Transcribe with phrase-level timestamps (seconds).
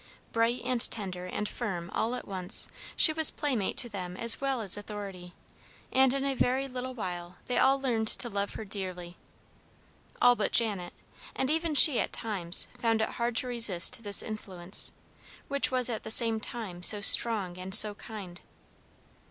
[0.31, 4.59] Bright and tender and firm all at once, she was playmate to them as well
[4.61, 5.35] as authority,
[5.91, 9.15] and in a very little while they all learned to love her dearly,
[10.19, 10.93] all but Janet;
[11.35, 14.91] and even she, at times, found it hard to resist this influence,
[15.47, 18.41] which was at the same time so strong and so kind.